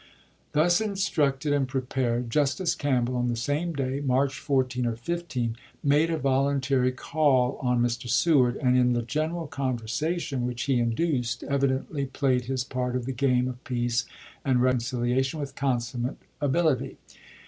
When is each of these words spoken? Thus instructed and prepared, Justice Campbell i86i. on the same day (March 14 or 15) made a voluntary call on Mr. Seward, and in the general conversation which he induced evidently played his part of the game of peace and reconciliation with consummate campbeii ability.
Thus 0.53 0.81
instructed 0.81 1.53
and 1.53 1.67
prepared, 1.67 2.31
Justice 2.31 2.73
Campbell 2.73 3.13
i86i. 3.13 3.17
on 3.19 3.27
the 3.27 3.35
same 3.35 3.73
day 3.73 3.99
(March 4.03 4.39
14 4.39 4.87
or 4.87 4.95
15) 4.95 5.55
made 5.83 6.09
a 6.09 6.17
voluntary 6.17 6.91
call 6.91 7.59
on 7.61 7.83
Mr. 7.83 8.09
Seward, 8.09 8.55
and 8.57 8.75
in 8.75 8.93
the 8.93 9.03
general 9.03 9.45
conversation 9.45 10.47
which 10.47 10.63
he 10.63 10.79
induced 10.79 11.43
evidently 11.43 12.07
played 12.07 12.45
his 12.45 12.63
part 12.63 12.95
of 12.95 13.05
the 13.05 13.13
game 13.13 13.47
of 13.47 13.63
peace 13.63 14.07
and 14.43 14.59
reconciliation 14.63 15.39
with 15.39 15.53
consummate 15.53 16.17
campbeii 16.39 16.45
ability. 16.49 16.97